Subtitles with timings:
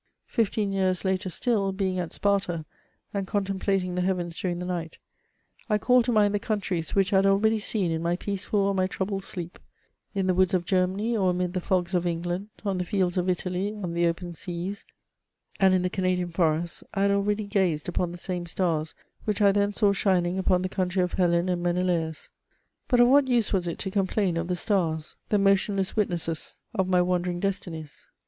[0.25, 2.65] Fifteen years later still, being at Sparta,
[3.13, 4.97] and contemplating the heavens during the night,
[5.69, 8.73] I called to mind the countries which I had already seen in my peaceful or
[8.73, 9.59] my troubled sleep:
[10.15, 13.29] in the woods of Germany, or amid the fogs of England, on the fields of
[13.29, 14.85] Italy, on the open seas,
[15.59, 18.95] and in the Canadian forests, I had already gazed upon the same stars
[19.25, 22.29] which I then saw shining upon the country of Helen and Mene laus.
[22.87, 26.57] But of what use was it to complain of the stars, the motion less witnesses
[26.73, 28.07] of my wandering destinies